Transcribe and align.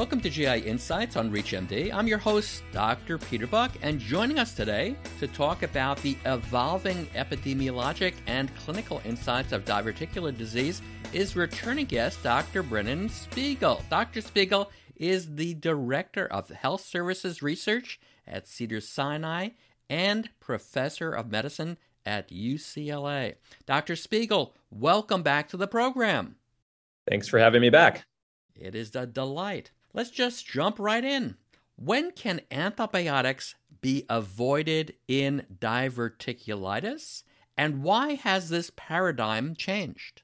Welcome 0.00 0.22
to 0.22 0.30
GI 0.30 0.60
Insights 0.60 1.16
on 1.16 1.30
ReachMD. 1.30 1.92
I'm 1.92 2.06
your 2.06 2.16
host, 2.16 2.62
Dr. 2.72 3.18
Peter 3.18 3.46
Buck, 3.46 3.72
and 3.82 4.00
joining 4.00 4.38
us 4.38 4.54
today 4.54 4.96
to 5.18 5.28
talk 5.28 5.62
about 5.62 5.98
the 5.98 6.16
evolving 6.24 7.04
epidemiologic 7.08 8.14
and 8.26 8.50
clinical 8.56 9.02
insights 9.04 9.52
of 9.52 9.66
diverticular 9.66 10.34
disease 10.34 10.80
is 11.12 11.36
returning 11.36 11.84
guest 11.84 12.22
Dr. 12.22 12.62
Brennan 12.62 13.10
Spiegel. 13.10 13.82
Dr. 13.90 14.22
Spiegel 14.22 14.72
is 14.96 15.34
the 15.34 15.52
Director 15.52 16.26
of 16.28 16.48
Health 16.48 16.80
Services 16.80 17.42
Research 17.42 18.00
at 18.26 18.48
Cedars 18.48 18.88
Sinai 18.88 19.50
and 19.90 20.30
Professor 20.40 21.12
of 21.12 21.30
Medicine 21.30 21.76
at 22.06 22.30
UCLA. 22.30 23.34
Dr. 23.66 23.96
Spiegel, 23.96 24.54
welcome 24.70 25.22
back 25.22 25.50
to 25.50 25.58
the 25.58 25.68
program. 25.68 26.36
Thanks 27.06 27.28
for 27.28 27.38
having 27.38 27.60
me 27.60 27.68
back. 27.68 28.06
It 28.56 28.74
is 28.74 28.96
a 28.96 29.04
delight. 29.04 29.72
Let's 29.92 30.10
just 30.10 30.46
jump 30.46 30.78
right 30.78 31.04
in. 31.04 31.36
When 31.76 32.12
can 32.12 32.42
antibiotics 32.50 33.54
be 33.80 34.04
avoided 34.08 34.94
in 35.08 35.46
diverticulitis? 35.58 37.24
And 37.56 37.82
why 37.82 38.14
has 38.14 38.48
this 38.48 38.70
paradigm 38.76 39.54
changed? 39.54 40.22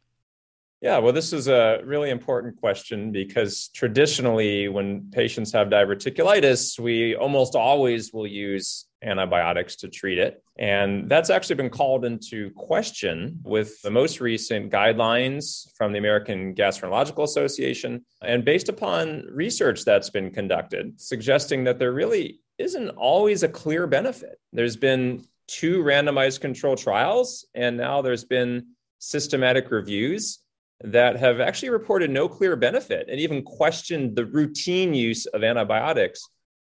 Yeah, 0.83 0.99
well, 0.99 1.15
this 1.15 1.33
is 1.33 1.49
a 1.49 1.81
really 1.85 2.11
important 2.11 2.61
question 2.61 3.11
because 3.11 3.69
traditionally, 3.69 4.69
when 4.69 5.11
patients 5.11 5.53
have 5.53 5.69
diverticulitis, 5.69 6.79
we 6.79 7.17
almost 7.17 7.55
always 7.55 8.13
will 8.13 8.27
use 8.27 8.85
antibiotics 9.03 9.77
to 9.77 9.89
treat 9.89 10.19
it. 10.19 10.43
And 10.59 11.09
that's 11.09 11.31
actually 11.31 11.57
been 11.57 11.71
called 11.71 12.05
into 12.05 12.51
question 12.51 13.41
with 13.43 13.81
the 13.83 13.91
most 13.91 14.21
recent 14.21 14.71
guidelines 14.71 15.71
from 15.77 15.93
the 15.93 15.99
American 15.99 16.55
Gastroenterological 16.55 17.25
Association 17.25 18.05
and 18.23 18.45
based 18.45 18.69
upon 18.69 19.25
research 19.31 19.85
that's 19.85 20.11
been 20.11 20.31
conducted, 20.31 21.01
suggesting 21.01 21.65
that 21.65 21.79
there 21.79 21.93
really 21.93 22.41
isn't 22.59 22.91
always 22.91 23.43
a 23.43 23.49
clear 23.49 23.87
benefit. 23.87 24.39
There's 24.53 24.77
been 24.77 25.25
two 25.47 25.83
randomized 25.83 26.41
control 26.41 26.75
trials, 26.77 27.47
and 27.55 27.77
now 27.77 28.03
there's 28.03 28.25
been 28.25 28.69
systematic 28.99 29.71
reviews 29.71 30.41
that 30.83 31.17
have 31.17 31.41
actually 31.41 31.71
reported 31.71 32.11
no 32.11 32.29
clear 32.29 32.55
benefit 32.57 33.09
and 33.09 33.19
even 33.19 33.43
questioned 33.43 34.15
the 34.15 34.27
routine 34.27 34.93
use 34.93 35.27
of 35.27 35.43
antibiotics 35.43 36.21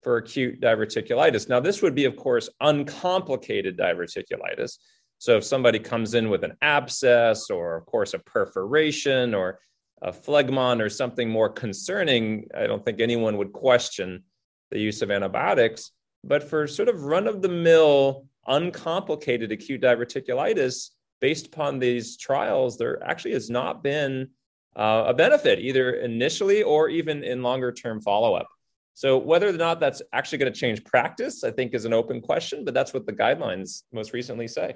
for 0.03 0.17
acute 0.17 0.61
diverticulitis. 0.61 1.49
Now, 1.49 1.61
this 1.61 1.83
would 1.83 1.95
be, 1.95 2.05
of 2.05 2.17
course, 2.17 2.49
uncomplicated 2.61 3.77
diverticulitis. 3.77 4.79
So, 5.19 5.37
if 5.37 5.45
somebody 5.45 5.79
comes 5.79 6.15
in 6.15 6.31
with 6.31 6.45
an 6.45 6.57
abscess 6.63 7.51
or, 7.51 7.77
of 7.77 7.87
course, 7.87 8.15
a 8.15 8.19
perforation 8.21 9.35
or 9.35 9.59
a 10.01 10.13
phlegmon 10.13 10.81
or 10.81 10.89
something 10.89 11.29
more 11.29 11.51
concerning, 11.51 12.47
I 12.57 12.67
don't 12.67 12.85
think 12.85 13.01
anyone 13.01 13.37
would 13.37 13.53
question 13.53 14.23
the 14.71 14.79
use 14.79 15.03
of 15.03 15.11
antibiotics. 15.11 15.91
But 16.25 16.43
for 16.43 16.67
sort 16.67 16.89
of 16.89 17.03
run 17.05 17.27
of 17.27 17.43
the 17.43 17.49
mill, 17.49 18.27
uncomplicated 18.47 19.53
acute 19.53 19.83
diverticulitis, 19.83 20.91
based 21.21 21.47
upon 21.47 21.79
these 21.79 22.17
trials, 22.17 22.77
there 22.79 23.03
actually 23.03 23.33
has 23.33 23.51
not 23.51 23.83
been 23.83 24.29
uh, 24.77 25.05
a 25.09 25.15
benefit 25.15 25.59
either 25.59 25.93
initially 25.95 26.63
or 26.63 26.89
even 26.89 27.25
in 27.25 27.43
longer 27.43 27.73
term 27.73 28.01
follow 28.01 28.35
up. 28.35 28.49
So 28.95 29.17
whether 29.17 29.49
or 29.49 29.53
not 29.53 29.79
that's 29.79 30.03
actually 30.13 30.39
going 30.39 30.53
to 30.53 30.59
change 30.59 30.83
practice, 30.85 31.45
I 31.45 31.51
think 31.53 31.73
is 31.73 31.85
an 31.85 31.93
open 31.93 32.21
question, 32.21 32.65
but 32.65 32.75
that's 32.75 32.93
what 32.93 33.07
the 33.07 33.13
guidelines 33.13 33.85
most 33.93 34.13
recently 34.13 34.49
say. 34.49 34.75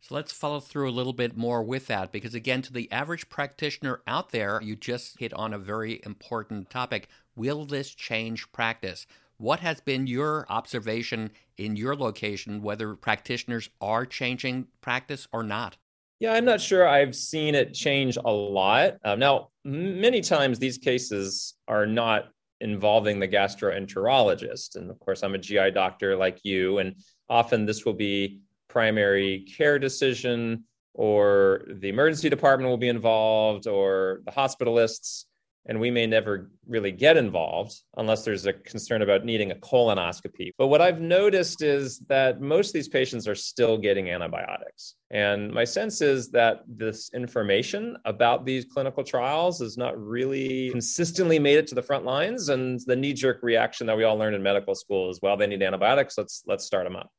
So 0.00 0.14
let's 0.14 0.32
follow 0.32 0.60
through 0.60 0.90
a 0.90 0.92
little 0.92 1.12
bit 1.12 1.36
more 1.36 1.62
with 1.62 1.86
that 1.86 2.12
because, 2.12 2.34
again, 2.34 2.62
to 2.62 2.72
the 2.72 2.92
average 2.92 3.28
practitioner 3.28 4.00
out 4.06 4.30
there, 4.30 4.60
you 4.62 4.76
just 4.76 5.18
hit 5.18 5.32
on 5.32 5.54
a 5.54 5.58
very 5.58 6.00
important 6.04 6.68
topic. 6.68 7.08
Will 7.34 7.64
this 7.64 7.94
change 7.94 8.52
practice? 8.52 9.06
What 9.38 9.60
has 9.60 9.80
been 9.80 10.06
your 10.06 10.46
observation 10.48 11.30
in 11.56 11.74
your 11.74 11.96
location, 11.96 12.62
whether 12.62 12.94
practitioners 12.94 13.70
are 13.80 14.06
changing 14.06 14.68
practice 14.82 15.26
or 15.32 15.42
not? 15.42 15.78
Yeah, 16.20 16.32
I'm 16.32 16.44
not 16.44 16.60
sure 16.60 16.86
I've 16.86 17.14
seen 17.14 17.54
it 17.54 17.74
change 17.74 18.16
a 18.16 18.30
lot. 18.30 18.94
Um, 19.04 19.18
now, 19.18 19.48
many 19.64 20.20
times 20.20 20.58
these 20.58 20.78
cases 20.78 21.54
are 21.66 21.86
not 21.86 22.26
involving 22.60 23.18
the 23.18 23.28
gastroenterologist. 23.28 24.76
And 24.76 24.90
of 24.90 24.98
course, 25.00 25.22
I'm 25.22 25.34
a 25.34 25.38
GI 25.38 25.72
doctor 25.72 26.16
like 26.16 26.38
you, 26.44 26.78
and 26.78 26.94
often 27.28 27.66
this 27.66 27.84
will 27.84 27.94
be 27.94 28.40
primary 28.68 29.46
care 29.56 29.78
decision, 29.78 30.64
or 30.94 31.62
the 31.68 31.88
emergency 31.88 32.28
department 32.28 32.70
will 32.70 32.78
be 32.78 32.88
involved, 32.88 33.66
or 33.66 34.20
the 34.24 34.32
hospitalists 34.32 35.24
and 35.66 35.80
we 35.80 35.90
may 35.90 36.06
never 36.06 36.50
really 36.66 36.92
get 36.92 37.16
involved 37.16 37.74
unless 37.96 38.24
there's 38.24 38.46
a 38.46 38.52
concern 38.52 39.02
about 39.02 39.24
needing 39.24 39.50
a 39.50 39.54
colonoscopy. 39.54 40.50
But 40.58 40.66
what 40.66 40.82
I've 40.82 41.00
noticed 41.00 41.62
is 41.62 42.00
that 42.08 42.40
most 42.40 42.68
of 42.68 42.72
these 42.74 42.88
patients 42.88 43.26
are 43.26 43.34
still 43.34 43.78
getting 43.78 44.10
antibiotics. 44.10 44.96
And 45.10 45.50
my 45.52 45.64
sense 45.64 46.02
is 46.02 46.30
that 46.30 46.62
this 46.66 47.10
information 47.14 47.96
about 48.04 48.44
these 48.44 48.64
clinical 48.66 49.04
trials 49.04 49.60
is 49.60 49.78
not 49.78 49.98
really 49.98 50.70
consistently 50.70 51.38
made 51.38 51.58
it 51.58 51.66
to 51.68 51.74
the 51.74 51.82
front 51.82 52.04
lines. 52.04 52.50
And 52.50 52.80
the 52.86 52.96
knee 52.96 53.14
jerk 53.14 53.42
reaction 53.42 53.86
that 53.86 53.96
we 53.96 54.04
all 54.04 54.16
learned 54.16 54.36
in 54.36 54.42
medical 54.42 54.74
school 54.74 55.10
is 55.10 55.20
well, 55.22 55.36
they 55.36 55.46
need 55.46 55.62
antibiotics, 55.62 56.18
let's, 56.18 56.42
let's 56.46 56.64
start 56.64 56.84
them 56.84 56.96
up. 56.96 57.10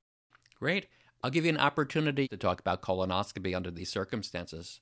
Great. 0.59 0.87
I'll 1.23 1.31
give 1.31 1.45
you 1.45 1.49
an 1.49 1.57
opportunity 1.57 2.27
to 2.27 2.37
talk 2.37 2.59
about 2.59 2.83
colonoscopy 2.83 3.55
under 3.55 3.71
these 3.71 3.89
circumstances. 3.89 4.79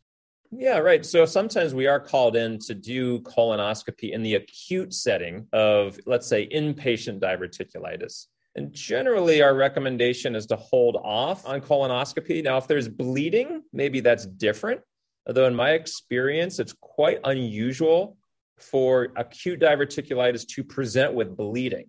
Yeah, 0.56 0.80
right. 0.80 1.04
So 1.06 1.26
sometimes 1.26 1.74
we 1.74 1.88
are 1.88 2.00
called 2.00 2.36
in 2.36 2.60
to 2.60 2.76
do 2.76 3.22
colonoscopy 3.22 4.12
in 4.12 4.22
the 4.22 4.36
acute 4.36 4.94
setting 4.94 5.48
of, 5.52 6.00
let's 6.06 6.28
say, 6.28 6.48
inpatient 6.48 7.20
diverticulitis. 7.20 8.28
And 8.56 8.72
generally, 8.72 9.42
our 9.42 9.56
recommendation 9.56 10.36
is 10.36 10.46
to 10.48 10.56
hold 10.56 10.96
off 10.98 11.48
on 11.48 11.60
colonoscopy. 11.62 12.44
Now, 12.44 12.58
if 12.58 12.68
there's 12.68 12.88
bleeding, 12.88 13.64
maybe 13.74 14.00
that's 14.00 14.28
different. 14.28 14.82
Although, 15.26 15.48
in 15.48 15.56
my 15.56 15.72
experience, 15.72 16.60
it's 16.60 16.74
quite 16.80 17.20
unusual 17.24 18.18
for 18.60 19.08
acute 19.16 19.60
diverticulitis 19.60 20.48
to 20.50 20.64
present 20.64 21.16
with 21.16 21.36
bleeding. 21.36 21.88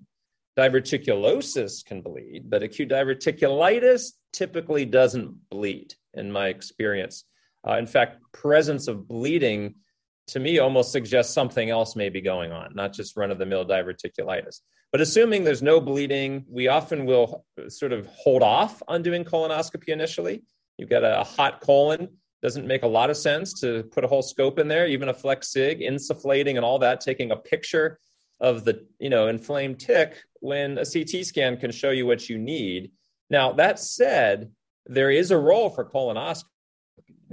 Diverticulosis 0.57 1.85
can 1.85 2.01
bleed, 2.01 2.49
but 2.49 2.63
acute 2.63 2.89
diverticulitis 2.89 4.13
typically 4.33 4.87
doesn't 4.87 5.51
bleed, 5.51 5.95
in 6.15 6.33
my 6.33 6.49
experience. 6.49 7.25
Uh, 7.67 7.77
in 7.79 7.87
fact, 7.87 8.19
presence 8.33 8.89
of 8.89 9.09
bleeding 9.09 9.75
to 10.27 10.41
me 10.41 10.59
almost 10.59 10.93
suggests 10.93 11.35
something 11.35 11.71
else 11.71 11.97
may 11.97 12.09
be 12.09 12.21
going 12.21 12.53
on, 12.53 12.75
not 12.75 12.93
just 12.93 13.17
run 13.17 13.31
of 13.31 13.39
the 13.39 13.47
mill 13.47 13.65
diverticulitis. 13.65 14.61
But 14.91 15.01
assuming 15.01 15.45
there's 15.45 15.63
no 15.63 15.81
bleeding, 15.81 16.45
we 16.49 16.69
often 16.69 17.05
will 17.05 17.45
sort 17.69 17.93
of 17.93 18.07
hold 18.07 18.43
off 18.43 18.83
on 18.89 19.03
doing 19.03 19.25
colonoscopy 19.25 19.89
initially. 19.89 20.43
You've 20.79 20.89
got 20.89 21.05
a 21.05 21.25
hot 21.25 21.61
colon, 21.61 22.09
doesn't 22.43 22.67
make 22.67 22.85
a 22.85 22.89
lot 22.89 23.11
of 23.11 23.17
sense 23.17 23.61
to 23.61 23.85
put 23.85 24.05
a 24.05 24.09
whole 24.09 24.23
scope 24.23 24.59
in 24.59 24.69
there, 24.69 24.87
even 24.87 25.09
a 25.09 25.15
flex 25.15 25.51
sig, 25.53 25.81
insufflating 25.81 26.57
and 26.57 26.65
all 26.65 26.79
that, 26.79 27.01
taking 27.01 27.33
a 27.33 27.37
picture 27.37 27.99
of 28.41 28.65
the 28.65 28.87
you 28.99 29.11
know 29.11 29.29
inflamed 29.29 29.79
tick 29.79 30.23
when 30.41 30.77
a 30.79 30.85
CT 30.85 31.25
scan 31.25 31.57
can 31.57 31.71
show 31.71 31.91
you 31.91 32.07
what 32.07 32.29
you 32.29 32.39
need. 32.39 32.93
Now 33.31 33.53
that 33.53 33.79
said, 33.79 34.53
there 34.87 35.11
is 35.11 35.31
a 35.31 35.39
role 35.39 35.71
for 35.71 35.85
colonoscopy 35.85 36.45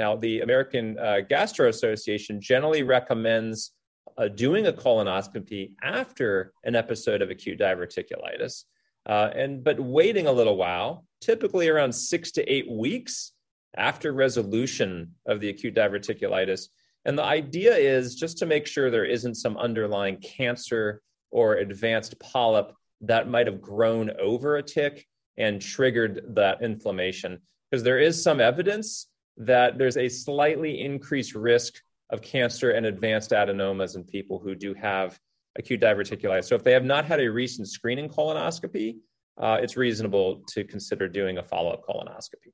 now, 0.02 0.16
the 0.16 0.42
American 0.42 0.98
uh, 0.98 1.20
Gastro 1.30 1.70
Association 1.70 2.42
generally 2.42 2.82
recommends 2.82 3.72
uh, 4.18 4.30
doing 4.30 4.66
a 4.66 4.74
colonoscopy 4.74 5.74
after 5.84 6.54
an 6.64 6.76
episode 6.76 7.22
of 7.22 7.30
acute 7.30 7.60
diverticulitis, 7.60 8.64
uh, 9.08 9.30
and 9.36 9.64
but 9.64 9.80
waiting 9.80 10.26
a 10.26 10.32
little 10.32 10.58
while, 10.58 11.06
typically 11.22 11.70
around 11.70 11.94
six 11.94 12.32
to 12.32 12.42
eight 12.52 12.68
weeks 12.68 13.34
after 13.78 14.12
resolution 14.12 15.12
of 15.28 15.40
the 15.40 15.50
acute 15.50 15.76
diverticulitis. 15.76 16.70
And 17.06 17.16
the 17.16 17.24
idea 17.24 17.76
is 17.76 18.16
just 18.16 18.40
to 18.40 18.48
make 18.48 18.66
sure 18.66 18.90
there 18.90 19.06
isn't 19.06 19.36
some 19.36 19.56
underlying 19.56 20.18
cancer 20.18 21.04
or 21.30 21.58
advanced 21.58 22.20
polyp 22.20 22.74
that 23.02 23.30
might 23.30 23.46
have 23.46 23.62
grown 23.62 24.10
over 24.20 24.58
a 24.58 24.64
tick 24.64 25.06
and 25.38 25.62
triggered 25.62 26.36
that 26.36 26.64
inflammation. 26.64 27.40
Because 27.70 27.84
there 27.84 28.00
is 28.00 28.22
some 28.22 28.42
evidence 28.42 29.11
that 29.38 29.78
there's 29.78 29.98
a 29.98 30.10
slightly 30.10 30.82
increased 30.82 31.36
risk 31.36 31.82
of 32.10 32.22
cancer 32.22 32.72
and 32.72 32.86
advanced 32.86 33.32
adenomas 33.32 33.96
in 33.96 34.04
people 34.04 34.40
who 34.40 34.54
do 34.54 34.74
have 34.74 35.20
acute 35.58 35.82
diverticulitis. 35.82 36.46
So 36.46 36.56
if 36.56 36.64
they 36.64 36.74
have 36.74 36.84
not 36.84 37.06
had 37.06 37.20
a 37.20 37.30
recent 37.30 37.70
screening 37.70 38.10
colonoscopy, 38.10 38.98
uh, 39.38 39.60
it's 39.62 39.78
reasonable 39.78 40.44
to 40.50 40.64
consider 40.64 41.08
doing 41.08 41.38
a 41.38 41.44
follow 41.44 41.72
up 41.72 41.82
colonoscopy. 41.88 42.52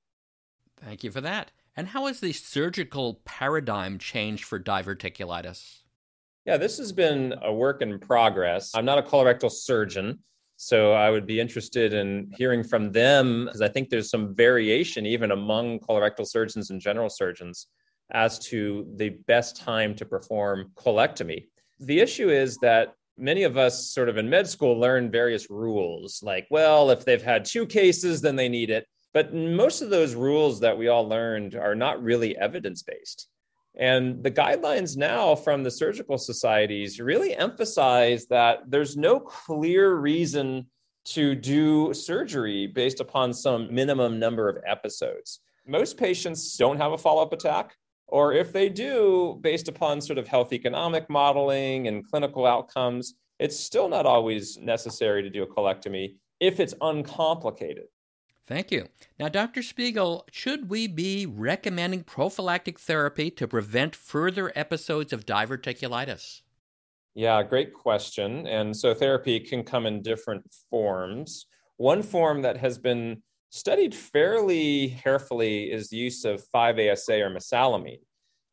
Thank 0.80 1.04
you 1.04 1.12
for 1.12 1.22
that. 1.22 1.52
And 1.76 1.88
how 1.88 2.08
has 2.08 2.20
the 2.20 2.34
surgical 2.34 3.22
paradigm 3.26 3.98
changed 4.00 4.46
for 4.46 4.60
diverticulitis? 4.60 5.82
Yeah, 6.46 6.58
this 6.58 6.78
has 6.78 6.92
been 6.92 7.36
a 7.44 7.54
work 7.54 7.82
in 7.82 8.00
progress. 8.00 8.72
I'm 8.74 8.86
not 8.86 8.98
a 8.98 9.02
colorectal 9.02 9.52
surgeon, 9.52 10.20
so 10.58 10.94
I 10.94 11.12
would 11.12 11.28
be 11.28 11.40
interested 11.40 11.94
in 11.94 12.32
hearing 12.36 12.64
from 12.64 12.92
them 12.92 13.46
because 13.46 13.62
I 13.62 13.70
think 13.70 13.90
there's 13.90 14.10
some 14.10 14.36
variation 14.36 15.06
even 15.06 15.32
among 15.32 15.80
colorectal 15.80 16.28
surgeons 16.28 16.72
and 16.72 16.82
general 16.82 17.10
surgeons 17.10 17.68
as 18.12 18.40
to 18.40 18.92
the 18.96 19.10
best 19.28 19.56
time 19.56 19.94
to 19.96 20.06
perform 20.06 20.72
colectomy. 20.76 21.48
The 21.80 22.00
issue 22.00 22.30
is 22.30 22.58
that 22.58 22.94
many 23.18 23.44
of 23.44 23.56
us 23.56 23.92
sort 23.92 24.10
of 24.10 24.18
in 24.18 24.30
med 24.30 24.48
school 24.48 24.80
learn 24.80 25.12
various 25.12 25.50
rules 25.50 26.22
like 26.22 26.46
well 26.52 26.92
if 26.92 27.04
they've 27.04 27.24
had 27.24 27.44
two 27.44 27.66
cases 27.66 28.22
then 28.22 28.36
they 28.36 28.48
need 28.48 28.70
it 28.70 28.86
but 29.12 29.34
most 29.34 29.82
of 29.82 29.90
those 29.90 30.14
rules 30.14 30.60
that 30.60 30.78
we 30.78 30.88
all 30.88 31.08
learned 31.08 31.56
are 31.56 31.74
not 31.74 32.02
really 32.04 32.38
evidence 32.38 32.84
based 32.84 33.28
and 33.78 34.24
the 34.24 34.32
guidelines 34.32 34.98
now 34.98 35.36
from 35.36 35.64
the 35.64 35.72
surgical 35.72 36.18
societies 36.18 37.00
really 37.00 37.36
emphasize 37.36 38.26
that 38.28 38.60
there's 38.68 38.98
no 38.98 39.20
clear 39.20 39.96
reason 39.96 40.66
to 41.06 41.36
do 41.36 41.94
surgery 41.94 42.68
based 42.68 43.00
upon 43.00 43.34
some 43.34 43.74
minimum 43.74 44.20
number 44.20 44.50
of 44.50 44.58
episodes. 44.68 45.40
Most 45.66 45.98
patients 45.98 46.58
don't 46.58 46.78
have 46.78 46.92
a 46.92 46.98
follow 46.98 47.22
up 47.22 47.34
attack, 47.34 47.76
or 48.08 48.34
if 48.34 48.52
they 48.52 48.68
do, 48.68 49.38
based 49.42 49.68
upon 49.68 50.02
sort 50.02 50.18
of 50.18 50.28
health 50.28 50.54
economic 50.54 51.10
modeling 51.10 51.88
and 51.88 52.08
clinical 52.10 52.46
outcomes, 52.46 53.14
it's 53.40 53.60
still 53.60 53.88
not 53.88 54.06
always 54.06 54.58
necessary 54.58 55.22
to 55.22 55.30
do 55.30 55.44
a 55.44 55.48
colectomy 55.48 56.16
if 56.40 56.60
it's 56.60 56.74
uncomplicated. 56.82 57.86
Thank 58.48 58.72
you. 58.72 58.88
Now, 59.20 59.28
Dr. 59.28 59.62
Spiegel, 59.62 60.26
should 60.32 60.70
we 60.70 60.88
be 60.88 61.26
recommending 61.26 62.04
prophylactic 62.04 62.80
therapy 62.80 63.30
to 63.32 63.48
prevent 63.48 63.94
further 63.94 64.54
episodes 64.56 65.12
of 65.12 65.26
diverticulitis? 65.26 66.44
Yeah, 67.14 67.44
great 67.44 67.74
question. 67.74 68.48
And 68.48 68.76
so 68.76 68.94
therapy 68.94 69.42
can 69.42 69.64
come 69.64 69.86
in 69.86 70.02
different 70.02 70.46
forms. 70.70 71.48
One 71.76 72.02
form 72.02 72.42
that 72.44 72.56
has 72.58 72.78
been 72.78 73.22
studied 73.50 73.94
fairly 73.94 74.98
carefully 75.04 75.72
is 75.72 75.90
the 75.90 75.98
use 75.98 76.24
of 76.24 76.44
5-ASA 76.56 77.22
or 77.22 77.30
mesalamine. 77.30 78.00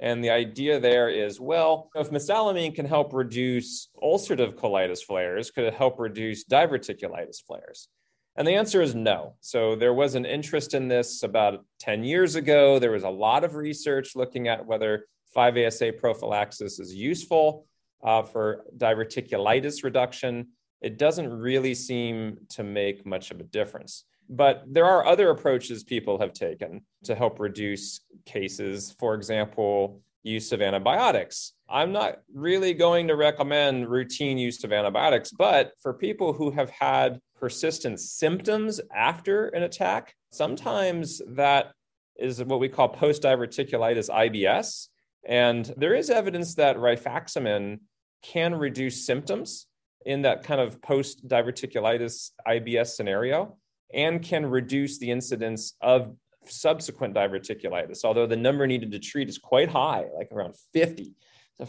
And 0.01 0.25
the 0.25 0.31
idea 0.31 0.81
there 0.81 1.09
is 1.09 1.41
well, 1.41 1.89
if 1.95 2.11
mesalamine 2.11 2.75
can 2.75 2.87
help 2.87 3.13
reduce 3.13 3.91
ulcerative 4.03 4.55
colitis 4.55 5.05
flares, 5.05 5.53
could 5.53 5.65
it 5.65 5.75
help 5.75 6.01
reduce 6.01 6.45
diverticulitis 6.45 7.45
flares? 7.47 7.89
And 8.37 8.47
the 8.47 8.55
answer 8.55 8.83
is 8.83 8.95
no. 8.95 9.35
So 9.41 9.77
there 9.77 9.95
was 9.95 10.17
an 10.17 10.25
interest 10.25 10.75
in 10.75 10.89
this 10.89 11.23
about 11.23 11.65
10 11.79 12.03
years 12.03 12.35
ago. 12.35 12.79
There 12.79 12.91
was 12.91 13.05
a 13.05 13.11
lot 13.11 13.45
of 13.45 13.55
research 13.55 14.17
looking 14.17 14.49
at 14.49 14.67
whether 14.67 15.07
5-ASA 15.37 15.93
prophylaxis 15.99 16.81
is 16.81 16.95
useful 16.95 17.67
uh, 18.03 18.23
for 18.23 18.65
diverticulitis 18.77 19.85
reduction. 19.85 20.49
It 20.81 20.99
doesn't 20.99 21.33
really 21.33 21.75
seem 21.75 22.39
to 22.51 22.65
make 22.65 23.07
much 23.07 23.31
of 23.31 23.41
a 23.41 23.45
difference. 23.45 24.05
But 24.29 24.65
there 24.67 24.87
are 24.87 25.07
other 25.07 25.31
approaches 25.31 25.85
people 25.85 26.19
have 26.19 26.33
taken 26.33 26.83
to 27.05 27.15
help 27.15 27.39
reduce 27.39 28.01
cases. 28.27 28.97
For 28.99 29.15
example, 29.15 30.01
use 30.25 30.51
of 30.53 30.61
antibiotics. 30.61 31.53
I'm 31.69 31.93
not 31.93 32.17
really 32.35 32.75
going 32.75 33.09
to 33.09 33.15
recommend 33.15 33.89
routine 33.89 34.39
use 34.39 34.65
of 34.65 34.73
antibiotics, 34.73 35.31
but 35.31 35.73
for 35.81 35.95
people 35.95 36.33
who 36.33 36.51
have 36.51 36.71
had 36.71 37.21
persistent 37.39 38.01
symptoms 38.01 38.81
after 38.95 39.49
an 39.49 39.63
attack, 39.63 40.15
sometimes 40.33 41.21
that 41.29 41.73
is 42.17 42.43
what 42.43 42.59
we 42.59 42.69
call 42.69 42.89
post 42.89 43.23
diverticulitis 43.23 44.09
IBS. 44.09 44.89
And 45.27 45.73
there 45.77 45.95
is 45.95 46.11
evidence 46.11 46.55
that 46.57 46.77
rifaximin 46.77 47.81
can 48.23 48.55
reduce 48.55 49.07
symptoms 49.07 49.67
in 50.07 50.23
that 50.23 50.45
kind 50.45 50.61
of 50.61 50.81
post 50.81 51.27
diverticulitis 51.27 52.31
IBS 52.47 52.89
scenario 52.89 53.57
and 53.93 54.23
can 54.23 54.47
reduce 54.47 54.99
the 54.99 55.11
incidence 55.11 55.75
of 55.81 56.15
subsequent 56.51 57.15
diverticulitis, 57.15 58.05
although 58.05 58.27
the 58.27 58.37
number 58.37 58.67
needed 58.67 58.93
to 58.93 58.99
treat 58.99 59.29
is 59.29 59.39
quite 59.39 59.69
high, 59.69 60.05
like 60.17 60.31
around 60.33 60.55
50 60.73 61.15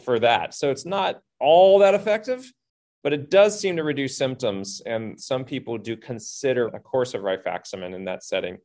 for 0.03 0.19
that. 0.19 0.53
So 0.53 0.71
it's 0.71 0.85
not 0.85 1.21
all 1.39 1.79
that 1.79 1.93
effective, 1.93 2.51
but 3.03 3.13
it 3.13 3.29
does 3.29 3.59
seem 3.59 3.75
to 3.77 3.83
reduce 3.83 4.17
symptoms. 4.17 4.81
And 4.85 5.19
some 5.19 5.45
people 5.45 5.77
do 5.77 5.95
consider 5.95 6.67
a 6.67 6.79
course 6.79 7.13
of 7.13 7.21
rifaximin 7.21 7.93
in 7.93 8.05
that 8.05 8.23
setting. 8.23 8.57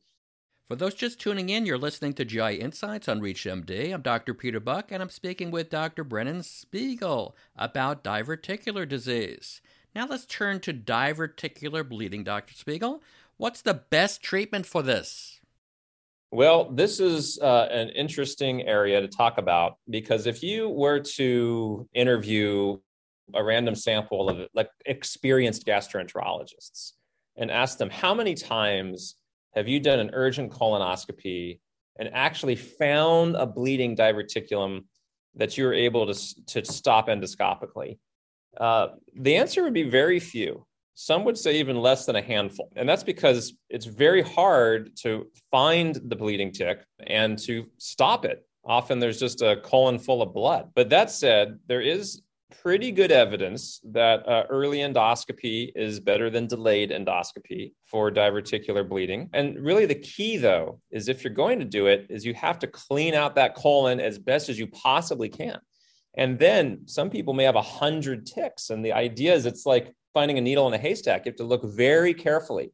For 0.67 0.77
those 0.77 0.93
just 0.93 1.19
tuning 1.19 1.49
in, 1.49 1.65
you're 1.65 1.77
listening 1.77 2.13
to 2.13 2.23
GI 2.23 2.55
Insights 2.55 3.09
on 3.09 3.19
ReachMD. 3.19 3.93
I'm 3.93 4.01
Dr. 4.01 4.33
Peter 4.33 4.61
Buck, 4.61 4.89
and 4.89 5.03
I'm 5.03 5.09
speaking 5.09 5.51
with 5.51 5.69
Dr. 5.69 6.05
Brennan 6.05 6.43
Spiegel 6.43 7.35
about 7.57 8.05
diverticular 8.05 8.87
disease. 8.87 9.61
Now 9.93 10.07
let's 10.07 10.25
turn 10.25 10.61
to 10.61 10.73
diverticular 10.73 11.87
bleeding, 11.87 12.23
Dr. 12.23 12.53
Spiegel. 12.53 13.03
What's 13.35 13.61
the 13.61 13.73
best 13.73 14.23
treatment 14.23 14.65
for 14.65 14.81
this? 14.81 15.40
Well, 16.33 16.71
this 16.71 17.01
is 17.01 17.39
uh, 17.39 17.67
an 17.69 17.89
interesting 17.89 18.61
area 18.61 19.01
to 19.01 19.07
talk 19.09 19.37
about 19.37 19.75
because 19.89 20.27
if 20.27 20.41
you 20.41 20.69
were 20.69 20.99
to 21.17 21.89
interview 21.93 22.77
a 23.33 23.43
random 23.43 23.75
sample 23.75 24.29
of 24.29 24.47
like 24.53 24.69
experienced 24.85 25.65
gastroenterologists 25.65 26.93
and 27.35 27.51
ask 27.51 27.77
them 27.77 27.89
how 27.89 28.13
many 28.13 28.33
times 28.33 29.15
have 29.55 29.67
you 29.67 29.81
done 29.81 29.99
an 29.99 30.11
urgent 30.13 30.53
colonoscopy 30.53 31.59
and 31.99 32.09
actually 32.13 32.55
found 32.55 33.35
a 33.35 33.45
bleeding 33.45 33.97
diverticulum 33.97 34.85
that 35.35 35.57
you 35.57 35.65
were 35.65 35.73
able 35.73 36.13
to, 36.13 36.45
to 36.45 36.63
stop 36.63 37.09
endoscopically? 37.09 37.97
Uh, 38.57 38.87
the 39.15 39.35
answer 39.35 39.63
would 39.63 39.73
be 39.73 39.89
very 39.89 40.19
few. 40.19 40.65
Some 40.95 41.23
would 41.25 41.37
say 41.37 41.59
even 41.59 41.77
less 41.77 42.05
than 42.05 42.15
a 42.15 42.21
handful. 42.21 42.71
And 42.75 42.87
that's 42.87 43.03
because 43.03 43.53
it's 43.69 43.85
very 43.85 44.21
hard 44.21 44.95
to 44.97 45.27
find 45.49 45.95
the 45.95 46.15
bleeding 46.15 46.51
tick 46.51 46.83
and 47.07 47.37
to 47.39 47.65
stop 47.77 48.25
it. 48.25 48.45
Often 48.63 48.99
there's 48.99 49.19
just 49.19 49.41
a 49.41 49.57
colon 49.63 49.97
full 49.97 50.21
of 50.21 50.33
blood. 50.33 50.69
But 50.75 50.89
that 50.89 51.09
said, 51.09 51.59
there 51.67 51.81
is 51.81 52.21
pretty 52.61 52.91
good 52.91 53.11
evidence 53.11 53.79
that 53.85 54.27
uh, 54.27 54.43
early 54.49 54.79
endoscopy 54.79 55.71
is 55.75 55.99
better 55.99 56.29
than 56.29 56.47
delayed 56.47 56.91
endoscopy 56.91 57.71
for 57.85 58.11
diverticular 58.11 58.87
bleeding. 58.87 59.29
And 59.33 59.57
really 59.59 59.85
the 59.85 59.95
key 59.95 60.37
though 60.37 60.81
is 60.91 61.07
if 61.07 61.23
you're 61.23 61.33
going 61.33 61.59
to 61.59 61.65
do 61.65 61.87
it 61.87 62.07
is 62.09 62.25
you 62.25 62.33
have 62.33 62.59
to 62.59 62.67
clean 62.67 63.13
out 63.13 63.35
that 63.35 63.55
colon 63.55 63.99
as 63.99 64.19
best 64.19 64.49
as 64.49 64.59
you 64.59 64.67
possibly 64.67 65.29
can. 65.29 65.59
And 66.15 66.37
then 66.37 66.81
some 66.87 67.09
people 67.09 67.33
may 67.33 67.45
have 67.45 67.55
a 67.55 67.61
hundred 67.61 68.25
ticks. 68.25 68.69
And 68.69 68.83
the 68.83 68.93
idea 68.93 69.33
is 69.33 69.45
it's 69.45 69.65
like 69.65 69.93
finding 70.13 70.37
a 70.37 70.41
needle 70.41 70.67
in 70.67 70.73
a 70.73 70.77
haystack. 70.77 71.25
You 71.25 71.31
have 71.31 71.37
to 71.37 71.43
look 71.43 71.63
very 71.63 72.13
carefully 72.13 72.71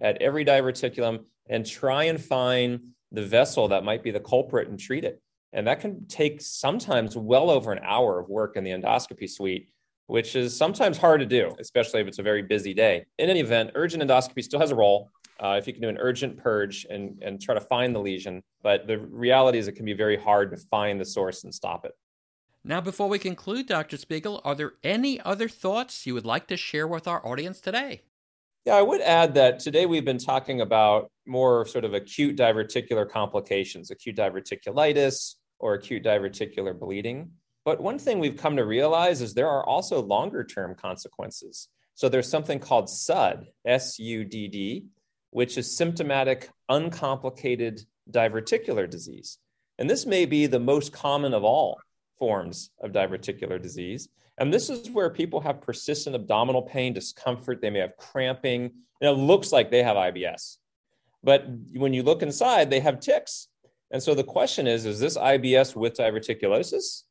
at 0.00 0.20
every 0.20 0.44
diverticulum 0.44 1.24
and 1.48 1.66
try 1.66 2.04
and 2.04 2.20
find 2.20 2.80
the 3.12 3.24
vessel 3.24 3.68
that 3.68 3.84
might 3.84 4.02
be 4.02 4.10
the 4.10 4.20
culprit 4.20 4.68
and 4.68 4.78
treat 4.78 5.04
it. 5.04 5.20
And 5.52 5.66
that 5.68 5.80
can 5.80 6.06
take 6.06 6.40
sometimes 6.40 7.16
well 7.16 7.48
over 7.48 7.72
an 7.72 7.80
hour 7.84 8.18
of 8.18 8.28
work 8.28 8.56
in 8.56 8.64
the 8.64 8.72
endoscopy 8.72 9.30
suite, 9.30 9.68
which 10.08 10.34
is 10.34 10.56
sometimes 10.56 10.98
hard 10.98 11.20
to 11.20 11.26
do, 11.26 11.54
especially 11.60 12.00
if 12.00 12.08
it's 12.08 12.18
a 12.18 12.24
very 12.24 12.42
busy 12.42 12.74
day. 12.74 13.04
In 13.18 13.30
any 13.30 13.40
event, 13.40 13.70
urgent 13.74 14.02
endoscopy 14.02 14.42
still 14.42 14.60
has 14.60 14.72
a 14.72 14.74
role. 14.74 15.10
Uh, 15.38 15.56
if 15.58 15.66
you 15.66 15.72
can 15.72 15.82
do 15.82 15.88
an 15.88 15.98
urgent 15.98 16.36
purge 16.36 16.86
and, 16.90 17.22
and 17.22 17.40
try 17.40 17.54
to 17.54 17.60
find 17.60 17.94
the 17.94 18.00
lesion. 18.00 18.42
But 18.62 18.86
the 18.86 18.98
reality 18.98 19.58
is, 19.58 19.68
it 19.68 19.72
can 19.72 19.84
be 19.84 19.92
very 19.92 20.16
hard 20.16 20.50
to 20.50 20.56
find 20.56 21.00
the 21.00 21.04
source 21.04 21.44
and 21.44 21.54
stop 21.54 21.84
it. 21.84 21.92
Now, 22.66 22.80
before 22.80 23.10
we 23.10 23.18
conclude, 23.18 23.66
Dr. 23.66 23.98
Spiegel, 23.98 24.40
are 24.42 24.54
there 24.54 24.72
any 24.82 25.20
other 25.20 25.48
thoughts 25.50 26.06
you 26.06 26.14
would 26.14 26.24
like 26.24 26.46
to 26.46 26.56
share 26.56 26.88
with 26.88 27.06
our 27.06 27.24
audience 27.26 27.60
today? 27.60 28.00
Yeah, 28.64 28.76
I 28.76 28.82
would 28.82 29.02
add 29.02 29.34
that 29.34 29.58
today 29.58 29.84
we've 29.84 30.04
been 30.04 30.16
talking 30.16 30.62
about 30.62 31.10
more 31.26 31.66
sort 31.66 31.84
of 31.84 31.92
acute 31.92 32.36
diverticular 32.36 33.06
complications, 33.06 33.90
acute 33.90 34.16
diverticulitis 34.16 35.34
or 35.58 35.74
acute 35.74 36.02
diverticular 36.02 36.78
bleeding. 36.78 37.32
But 37.66 37.82
one 37.82 37.98
thing 37.98 38.18
we've 38.18 38.38
come 38.38 38.56
to 38.56 38.64
realize 38.64 39.20
is 39.20 39.34
there 39.34 39.50
are 39.50 39.66
also 39.66 40.00
longer 40.00 40.42
term 40.42 40.74
consequences. 40.74 41.68
So 41.94 42.08
there's 42.08 42.30
something 42.30 42.58
called 42.58 42.88
SUDD, 42.88 43.44
S 43.66 43.98
U 43.98 44.24
D 44.24 44.48
D, 44.48 44.86
which 45.32 45.58
is 45.58 45.76
symptomatic 45.76 46.48
uncomplicated 46.70 47.82
diverticular 48.10 48.88
disease. 48.88 49.38
And 49.78 49.90
this 49.90 50.06
may 50.06 50.24
be 50.24 50.46
the 50.46 50.60
most 50.60 50.94
common 50.94 51.34
of 51.34 51.44
all 51.44 51.78
forms 52.18 52.70
of 52.80 52.92
diverticular 52.92 53.60
disease. 53.60 54.08
And 54.38 54.52
this 54.52 54.68
is 54.68 54.90
where 54.90 55.10
people 55.10 55.40
have 55.40 55.60
persistent 55.60 56.16
abdominal 56.16 56.62
pain, 56.62 56.92
discomfort. 56.92 57.60
They 57.60 57.70
may 57.70 57.80
have 57.80 57.96
cramping. 57.96 58.72
And 59.00 59.10
it 59.10 59.20
looks 59.20 59.52
like 59.52 59.70
they 59.70 59.82
have 59.82 59.96
IBS. 59.96 60.58
But 61.22 61.46
when 61.72 61.94
you 61.94 62.02
look 62.02 62.22
inside, 62.22 62.70
they 62.70 62.80
have 62.80 63.00
ticks. 63.00 63.48
And 63.90 64.02
so 64.02 64.14
the 64.14 64.24
question 64.24 64.66
is 64.66 64.86
is 64.86 65.00
this 65.00 65.16
IBS 65.16 65.76
with 65.76 65.94
diverticulosis? 65.94 67.02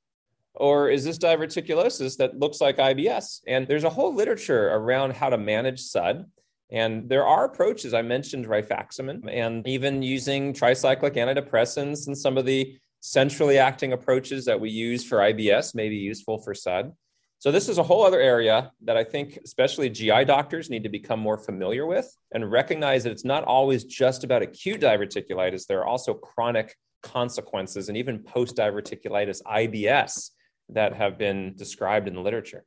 Or 0.56 0.90
is 0.90 1.04
this 1.04 1.18
diverticulosis 1.18 2.18
that 2.18 2.38
looks 2.38 2.62
like 2.62 2.78
IBS? 2.78 3.42
And 3.48 3.68
there's 3.68 3.86
a 3.86 3.90
whole 3.90 4.14
literature 4.14 4.70
around 4.70 5.14
how 5.14 5.30
to 5.30 5.38
manage 5.38 5.82
SUDD. 5.82 6.26
And 6.72 7.10
there 7.10 7.26
are 7.26 7.46
approaches. 7.46 7.94
I 7.94 8.02
mentioned 8.02 8.48
rifaximin 8.48 9.28
and 9.32 9.68
even 9.68 10.02
using 10.02 10.54
tricyclic 10.54 11.16
antidepressants 11.16 12.08
and 12.08 12.18
some 12.18 12.38
of 12.38 12.46
the 12.46 12.78
centrally 13.06 13.58
acting 13.58 13.92
approaches 13.92 14.46
that 14.46 14.58
we 14.58 14.70
use 14.70 15.04
for 15.04 15.18
IBS 15.18 15.76
may 15.76 15.90
be 15.90 15.98
useful 15.98 16.40
for 16.40 16.54
SUDD. 16.54 16.94
So, 17.38 17.52
this 17.52 17.68
is 17.68 17.78
a 17.78 17.84
whole 17.84 18.06
other 18.06 18.22
area 18.22 18.72
that 18.86 18.96
I 18.96 19.04
think, 19.04 19.38
especially 19.44 19.90
GI 19.90 20.24
doctors, 20.24 20.70
need 20.70 20.84
to 20.84 20.90
become 20.90 21.20
more 21.20 21.38
familiar 21.38 21.86
with 21.86 22.10
and 22.32 22.50
recognize 22.50 23.04
that 23.04 23.12
it's 23.12 23.26
not 23.26 23.44
always 23.44 23.84
just 23.84 24.24
about 24.24 24.42
acute 24.42 24.80
diverticulitis. 24.80 25.68
There 25.68 25.82
are 25.82 25.86
also 25.86 26.14
chronic 26.14 26.78
consequences 27.02 27.90
and 27.90 27.98
even 27.98 28.20
post 28.20 28.56
diverticulitis 28.56 29.42
IBS 29.44 30.30
that 30.70 30.96
have 30.96 31.18
been 31.18 31.56
described 31.58 32.08
in 32.08 32.16
the 32.16 32.22
literature. 32.22 32.64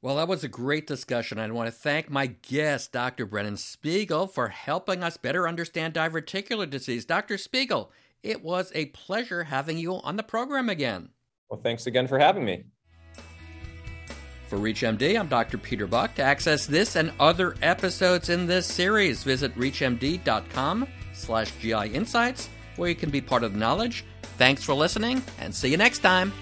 Well, 0.00 0.16
that 0.16 0.28
was 0.28 0.44
a 0.44 0.48
great 0.48 0.86
discussion. 0.86 1.38
I 1.38 1.50
want 1.50 1.66
to 1.66 1.72
thank 1.72 2.08
my 2.08 2.26
guest, 2.26 2.92
Dr. 2.92 3.26
Brennan 3.26 3.58
Spiegel, 3.58 4.26
for 4.26 4.48
helping 4.48 5.02
us 5.02 5.18
better 5.18 5.46
understand 5.46 5.92
diverticular 5.92 6.68
disease. 6.68 7.04
Dr. 7.04 7.36
Spiegel, 7.36 7.90
it 8.24 8.42
was 8.42 8.72
a 8.74 8.86
pleasure 8.86 9.44
having 9.44 9.78
you 9.78 9.94
on 9.94 10.16
the 10.16 10.22
program 10.22 10.68
again. 10.68 11.10
Well, 11.48 11.60
thanks 11.62 11.86
again 11.86 12.08
for 12.08 12.18
having 12.18 12.44
me. 12.44 12.64
For 14.48 14.58
ReachMD, 14.58 15.18
I'm 15.18 15.28
Dr. 15.28 15.58
Peter 15.58 15.86
Buck. 15.86 16.14
To 16.16 16.22
access 16.22 16.66
this 16.66 16.96
and 16.96 17.12
other 17.20 17.54
episodes 17.62 18.28
in 18.28 18.46
this 18.46 18.66
series, 18.66 19.22
visit 19.22 19.54
reachmd.com 19.56 20.86
slash 21.12 21.52
GI 21.60 21.88
Insights, 21.88 22.48
where 22.76 22.88
you 22.88 22.94
can 22.94 23.10
be 23.10 23.20
part 23.20 23.44
of 23.44 23.52
the 23.52 23.58
knowledge. 23.58 24.04
Thanks 24.36 24.62
for 24.62 24.74
listening, 24.74 25.22
and 25.40 25.54
see 25.54 25.70
you 25.70 25.76
next 25.76 26.00
time. 26.00 26.32